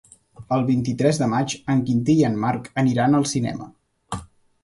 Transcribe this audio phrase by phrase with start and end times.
[0.55, 3.71] El vint-i-tres de maig en Quintí i en Marc aniran al cinema.